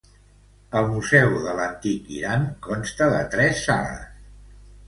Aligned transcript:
El 0.79 0.87
Museu 0.93 1.35
de 1.43 1.53
l'Antic 1.59 2.09
Iran 2.21 2.49
consta 2.69 3.11
de 3.17 3.23
tres 3.37 3.63
sales. 3.69 4.13